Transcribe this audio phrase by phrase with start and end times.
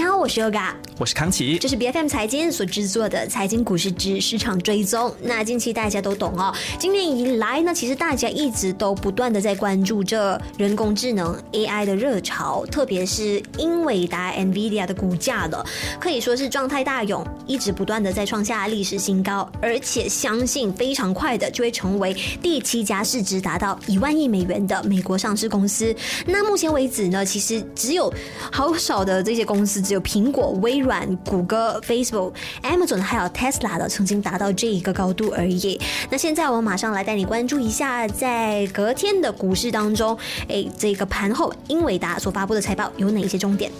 [0.00, 5.12] 你好，我是 Yoga，我是康琪，这是 B F M 财经所制作的财经股市之市场追踪。
[5.20, 15.66] 那近期大家都懂哦，今年以来呢，其实大家一直都不断的在关注这人工智能 A I 的热潮，特别是英伟达 Nvidia 的股价了，
[15.98, 25.92] 可以说是状态大勇，一直不断的在创下历史新高，而且相信非常快的就会成为第七家市值达到一万亿美元的美国上市公司。
[26.24, 28.12] 那目前为止呢，其实只有
[28.52, 35.80] 好少的这些公司，只有苹果、微软、谷歌、Facebook、Amazon 还有 Tesla 的曾经达到这一个高度而已。
[36.10, 40.14] 那现在我马上来带你关注一下，在隔天的股市当中，
[40.46, 43.72] 哎，这个盘后英伟达所发布的财报有哪些重点？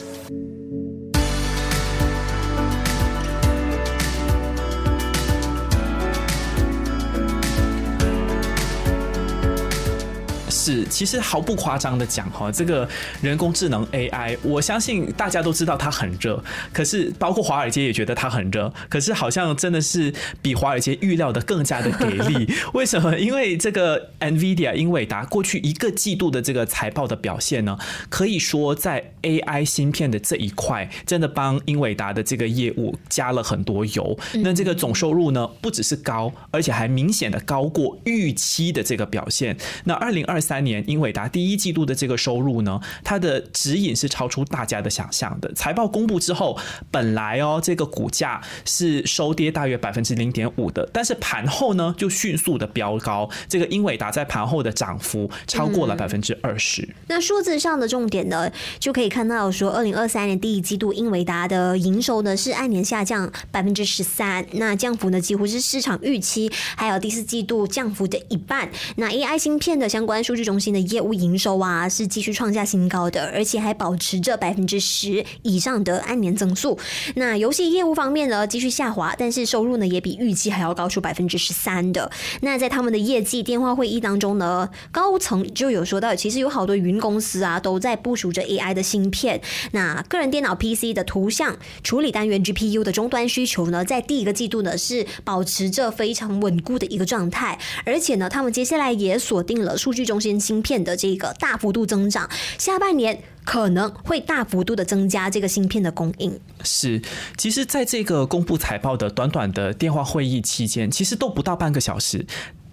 [10.61, 12.87] 是，其实毫不夸张的讲哈，这个
[13.23, 22.53] 人工智能 AI，我相信大家都知道它很热，可是包括华尔街也觉得它很热，可是好像真的是比华尔街预料的更加的给力。
[22.75, 23.19] 为什么？
[23.19, 27.79] 因为这个 NVIDIA 英伟达过去一个季度的这个财报的表现呢，
[28.11, 34.19] 可以说在 AI 芯片的这一块，真的帮英伟达的这个业务加了很多油。
[34.35, 39.57] 那这个总收入呢，不只是高，而且还明显的高过预期的这个表现。
[39.85, 45.53] 那二零二三年，英伟达第一季度的这个收入呢，它的指引是超出大家的想象的。
[45.55, 46.59] 财报公布之后，
[46.91, 53.31] 本来哦，这个股价是收跌大约百分之零点五的，但是盘后呢，就迅速的飙高。
[53.49, 56.89] 这个英伟达在盘后的涨幅超过了百分之二十。
[57.07, 68.69] 那数字上的重点呢，就可以看到说，二零二三年第一季度英伟达的营收呢是按年下降百分之十三，那降幅呢几乎是市场预期，还有第四季度降幅的一半。
[68.97, 70.25] 那 AI 芯片的相关。
[70.31, 76.79] 数据中心的业务营收啊是继续创下新高的，而且还保持着百分之十以上的按年增速。
[77.17, 82.11] 那游戏业务方面呢继续下滑，但是收入呢也比预期还要高出百分之十三的。
[82.43, 89.41] 那在他们的业绩电话会议当中呢，高层就有说到，其实有好多云公司啊都在部署着 AI 的芯片。
[89.73, 100.30] 那个人电脑 PC 的图像处理单元 GPU 的终端需求呢，在第一个季度呢是保持着非常稳固的一个状态，而且呢，他们接下来也锁定了数据中心。
[100.39, 106.39] 芯片的这个大幅度增长，下半年可能会大幅度的增加这个芯片的供应。
[106.63, 107.01] 是，
[107.37, 112.27] 其实在这个公布财报的短短的电话会议期间，其实都不到半个小时。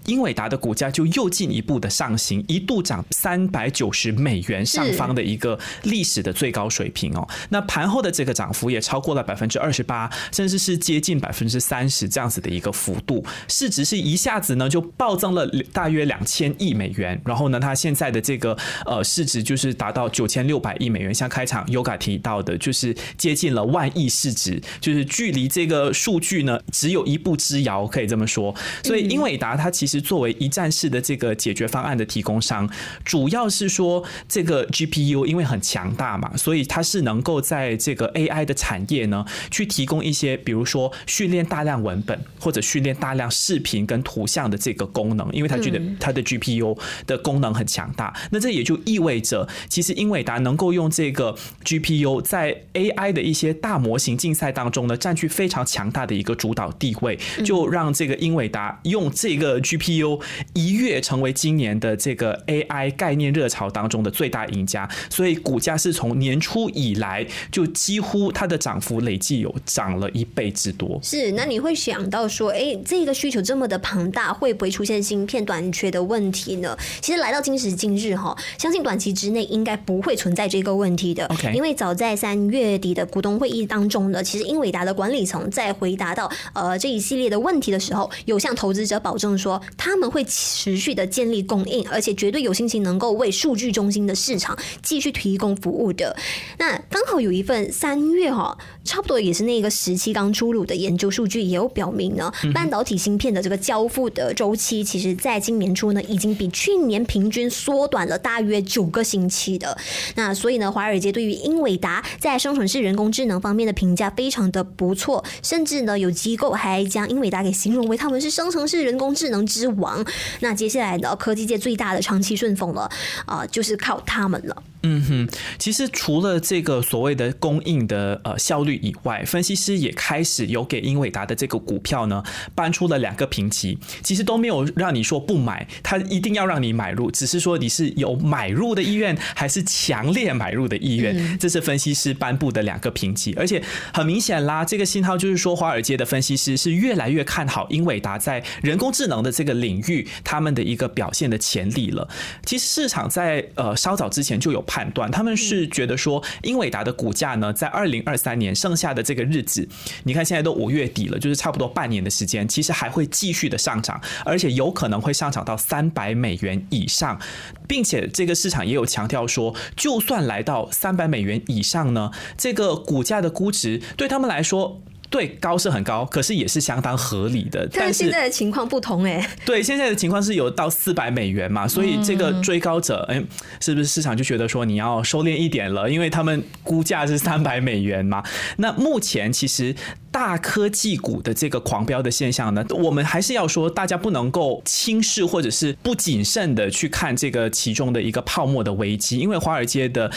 [0.07, 7.27] 英伟达的股价就又进一步的上行，一度涨三百九十美元上方的一个历史的最高水平哦。
[7.49, 17.21] 那盘后的这个涨幅也超过了百分之二十八，甚至是接近百分之三十这样子的一个幅度，市值是一下子呢就暴增了大约两千亿美元。
[17.25, 28.55] 然后呢，它现在的这个呃市值就是达到九千六百亿美元，像开场 Yoga 提到的，就是接近了万亿市值，就是距离这个数据呢只有一步之遥，可以这么说。
[28.83, 29.96] 所以英伟达它其实。
[30.01, 32.69] 作为一站式的这个解决方案的提供商，
[33.03, 46.77] 主要是说这个 GPU 因为很强大嘛，所以它是能够在这个 AI 的产业呢，去提供一些，比如说训练大量文本或者训练大量视频跟图像的这个功能，因为它觉得它的 GPU
[47.07, 48.13] 的功能很强大。
[48.31, 51.35] 那这也就意味着，其实英伟达能够用这个
[51.65, 59.86] GPU 在 AI 的一些大模型竞赛当中呢，占据非常强大的一个主导地位，就让这个英伟达用这个 GPU。
[59.87, 60.21] GPU
[60.53, 70.99] 一跃成为今年的这个 AI 概念热潮当中的最大赢家，所以股价是从年初以来就几乎它的涨幅累计有涨了一倍之多。
[71.01, 76.77] 是，那你会想到说，哎，这个需求这么的庞大，会不会出现芯片短缺的问题呢？
[77.01, 81.25] 其实来到今时今日哈，相信短期之内应该不会存在这个问题的。
[81.27, 89.61] OK，因为早在三月底的股东会议当中呢，其实英伟达的管理层在回答到呃这一系列的问题的时候，有向投资者保证说。
[89.77, 96.13] 他们会持续的建立供应，而且绝对有信心情能够为数据中心的市场继续提供服务的。
[96.57, 109.77] 那刚好有一份三月哈，差不多也是那个时期刚出炉的研究数据，也有表明呢，半导体芯片的这个交付的周期，其实在今年初呢，已经比去年平均缩短了大约九个星期的。
[110.15, 119.66] 那所以呢，华尔街对于英伟达在生成式人工智能方面的评价非常的不错，甚至呢，有机构还将英伟达给形容为他们是生成式人工智能之。
[119.69, 120.03] 王，
[120.39, 122.89] 那接下来的科技界最大的长期顺风了
[123.25, 124.63] 啊，就是靠他们了。
[124.89, 125.29] 嗯哼，
[125.59, 132.23] 其实除了这个所谓的供应的呃效率以外，分析师也开始有给英伟达的这个股票呢
[132.55, 143.61] 搬出了两个评级，其实都没有让你说不买，他一定要让你买入，只是说你是有买入的意愿还是强烈买入的意愿，这是分析师颁布的两个评级，而且
[143.93, 152.07] 很明显啦，这个信号就是说华尔街的分析师是越来越看好英伟达在人工智能的这个领域他们的一个表现的潜力了。
[152.45, 154.63] 其实市场在呃稍早之前就有。
[154.67, 159.67] 判断他们是觉得说，英伟达的股价呢，在二零二三年剩下的这个日子，
[160.03, 167.19] 你看现在都五月底了，就是差不多半年的时间，其实还会继续的上涨，而且有可能会上涨到三百美元以上，
[167.67, 174.81] 并且这个市场也有强调说，就算来到三百美元以上呢，这个股价的估值对他们来说。
[175.09, 177.67] 对，高是很高，可是也是相当合理的。
[177.73, 179.27] 但是现在的情况不同哎。
[179.45, 183.23] 对，现在的情况是有到四百美元嘛，所以这个追高者，哎，
[183.59, 185.89] 是不是市场就觉得说你要收敛一点了？
[185.89, 188.23] 因为他们估价是三百美元嘛。
[188.57, 189.75] 那目前其实。
[190.17, 200.11] 大科技股的这个狂飙的现象呢，我们还是要说，大家不能够轻视或者是不谨慎的去看这个其中的一个泡沫的危机，因为华尔街的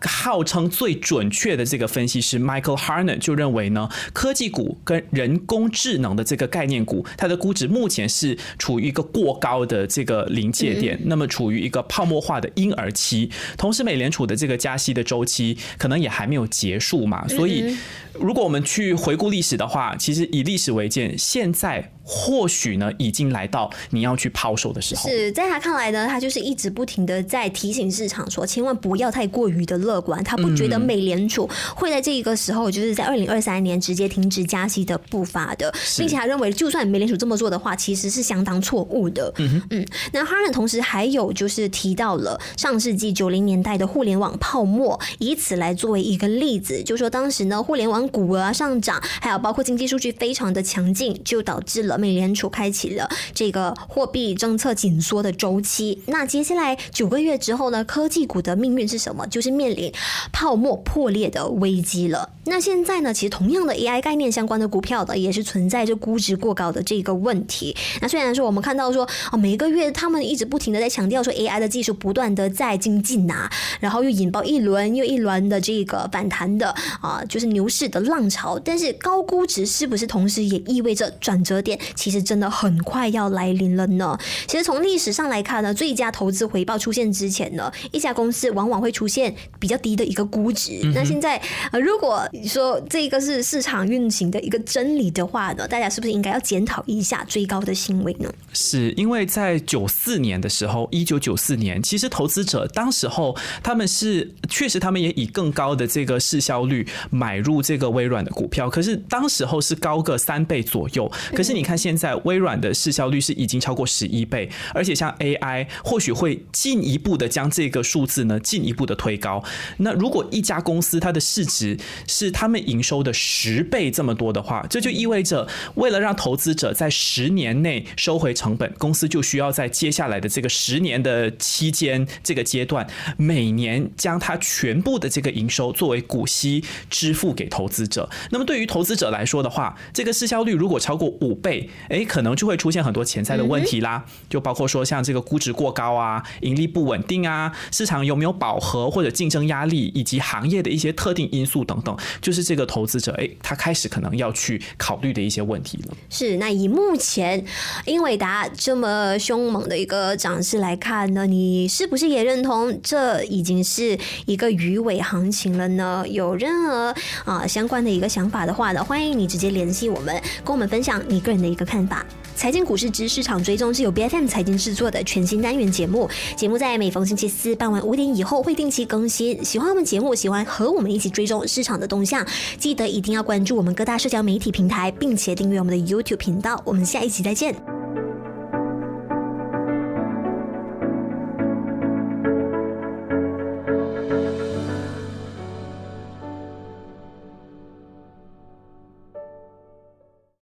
[0.00, 17.76] 号称最准确的这个分析师 Michael Harner 就认为呢，科技股跟人工智能的这个概念股，它的估值目前是处于一个过高的这个临界点，那么处于一个泡沫化的婴儿期，同时美联储的这个加息的周期可能也还没有结束嘛，所以。
[18.18, 21.93] 如果我们去回顾历史的话，其实以历史为鉴，现在。
[22.04, 25.08] 或许呢，已经来到你要去抛售的时候。
[25.08, 30.22] 是在他看来呢，他就是一直不停的在提醒市场说，千万不要太过于的乐观。
[30.22, 39.32] 他不觉得美联储会在这一个时候，就是在二零二三年直接停止加息的步伐的，并且他认为，就算美联储这么做的话，其实是相当错误的。
[39.38, 39.86] 嗯嗯。
[40.12, 51.93] 那哈伦同时还有就是提到了上世纪九零年代的互联网泡沫，以此来作为一个例子，就说当时呢，互联网股啊上涨，还有包括经济数据非常的强劲，就导致了。
[51.98, 56.02] 美联储开启了这个货币政策紧缩的周期。
[56.06, 57.84] 那接下来九个月之后呢？
[57.84, 59.26] 科技股的命运是什么？
[59.26, 59.92] 就是面临
[60.32, 62.30] 泡沫破裂的危机了。
[62.46, 63.12] 那现在呢？
[63.14, 67.74] 其实同样的 AI 概念相关的股票的，也是存在着估值过高的这个问题。
[68.00, 73.48] 那虽然说我们看到说哦，每个月他们一直不停的在强调说 AI 的技术不断的在精进呐，
[73.80, 76.68] 然后又引爆一轮又一轮的这个反弹的
[77.00, 78.58] 啊，就是牛市的浪潮。
[78.58, 81.78] 但是高估值是不是同时也意味着转折点？
[81.94, 84.18] 其实真的很快要来临了呢。
[84.46, 90.80] 其实从历史上来看呢，最佳投资回报出现之前呢，一家公司往往会出现比较低的一个估值。
[90.94, 91.40] 那现在
[91.72, 98.32] 呃，如果说这个是市场运行的一个真理的话呢，大家是不是应该要检讨一下追高的行为呢？
[98.54, 111.10] 是因为在九四年的时候，一九九四年，其实投资者当时候他们是确实他们也以更高的这个市销率买入这个微软的股票，可是当时候是高个三倍左右。
[111.34, 111.73] 可是你看。
[111.76, 119.42] 现在微软的市销率是已经超过十一倍，而且像 AI 或许会进一步的将这个数字呢进一步的推高。
[119.78, 121.76] 那如果一家公司它的市值
[122.06, 132.86] 是他们营收的十倍这么多的话，这就意味着为了让投资者在十年内收回成本，公司就需要在接下来的这个十年的期间这个阶段，
[133.16, 138.08] 每年将它全部的这个营收作为股息支付给投资者。
[138.30, 155.96] 那么对于投资者来说的话，这个市销率如果超过五倍，哎，可能就会出现很多潜在的问题啦，就包括说像这个估值过高啊，盈利不稳定啊，市场有没有饱和或者竞争压力，以及行业的一些特定因素等等，就是这个投资者哎，他开始可能要去考虑的一些问题了。
[156.10, 157.44] 是，那以目前
[157.86, 166.04] 英伟达这么凶猛的一个涨势来看呢，你是不是也认同这已经是一个鱼尾行情了呢？
[166.08, 166.94] 有任何
[167.24, 171.64] 啊相关的一个想法的话呢，欢迎你直接联系我们，跟我们分享你个人的一个。
[171.64, 172.04] 看法，
[172.36, 176.08] 财经股市之市场追踪是由 B F M 财经制作的全新单元节目。
[176.36, 179.42] 节目在每逢星期四傍晚五点以后会定期更新。
[179.42, 182.24] 喜欢我们节目，喜欢和我们一起追踪市场的动向，
[182.58, 186.60] 记得一定要关注我们各大社交媒体平台，并且订阅我们的 YouTube 频道。
[186.66, 187.83] 我们下一集再见。